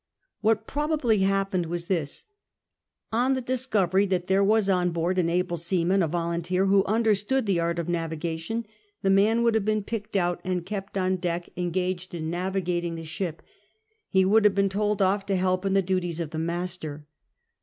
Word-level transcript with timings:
What 0.39 0.65
probably 0.65 1.19
happened 1.19 1.67
was 1.67 1.85
this;— 1.85 2.25
On 3.23 3.35
the 3.35 3.39
discovery 3.41 4.07
that 4.07 4.25
there 4.25 4.43
was 4.43 4.67
on 4.67 4.91
])oard 4.93 5.19
an 5.19 5.29
able 5.29 5.57
seaman, 5.57 6.01
a 6.01 6.07
volunteer, 6.07 6.65
who 6.65 6.83
understood 6.85 7.45
the 7.45 7.59
art 7.59 7.77
of 7.77 7.87
navigation, 7.87 8.65
the 9.03 9.11
man 9.11 9.43
would 9.43 9.53
have 9.53 9.63
been 9.63 9.83
picked 9.83 10.15
out 10.15 10.41
and 10.43 10.65
kept 10.65 10.97
on 10.97 11.17
deck 11.17 11.49
engaged 11.55 12.15
in 12.15 12.31
navigating 12.31 12.93
ITl 12.93 12.95
PROMOTION 12.95 13.17
29 13.27 13.35
the 13.35 13.37
ship. 13.37 13.41
He 14.09 14.25
would 14.25 14.43
have 14.43 14.55
been 14.55 14.69
told 14.69 15.03
off 15.03 15.23
to 15.27 15.35
help 15.35 15.65
in 15.67 15.73
the 15.75 15.83
duties 15.83 16.19
of 16.19 16.31
the 16.31 16.39
master. 16.39 17.05